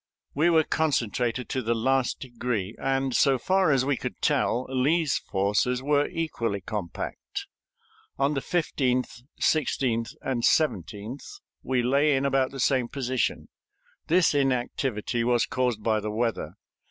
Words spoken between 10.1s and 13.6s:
and 17th, we lay in about the same position.